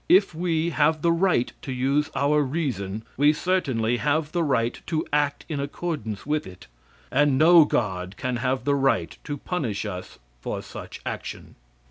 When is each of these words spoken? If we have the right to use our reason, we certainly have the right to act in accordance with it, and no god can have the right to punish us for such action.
If 0.09 0.33
we 0.33 0.71
have 0.71 1.03
the 1.03 1.11
right 1.11 1.53
to 1.61 1.71
use 1.71 2.09
our 2.15 2.41
reason, 2.41 3.03
we 3.17 3.33
certainly 3.33 3.97
have 3.97 4.31
the 4.31 4.41
right 4.41 4.81
to 4.87 5.05
act 5.13 5.45
in 5.47 5.59
accordance 5.59 6.25
with 6.25 6.47
it, 6.47 6.65
and 7.11 7.37
no 7.37 7.65
god 7.65 8.15
can 8.17 8.37
have 8.37 8.63
the 8.63 8.73
right 8.73 9.15
to 9.25 9.37
punish 9.37 9.85
us 9.85 10.17
for 10.41 10.63
such 10.63 11.01
action. 11.05 11.53